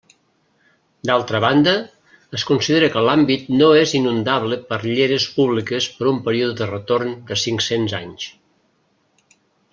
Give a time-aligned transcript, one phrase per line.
[1.09, 1.75] D'altra banda,
[2.37, 7.15] es considera que l'àmbit no és inundable per lleres públiques per un període de retorn
[7.31, 8.27] de cinc-cents anys.